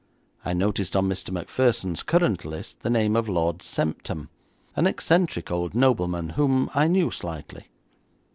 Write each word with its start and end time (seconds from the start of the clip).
I 0.43 0.53
noticed 0.53 0.95
on 0.95 1.07
Mr. 1.07 1.29
Macpherson's 1.29 2.01
current 2.01 2.43
list 2.43 2.79
the 2.79 2.89
name 2.89 3.15
of 3.15 3.29
Lord 3.29 3.59
Semptam, 3.61 4.29
an 4.75 4.87
eccentric 4.87 5.51
old 5.51 5.75
nobleman 5.75 6.29
whom 6.29 6.71
I 6.73 6.87
knew 6.87 7.11
slightly. 7.11 7.67